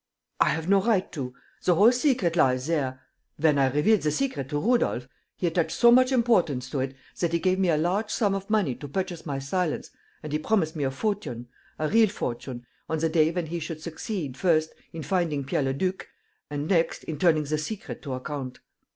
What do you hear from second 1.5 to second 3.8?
The whole secret lies there. When I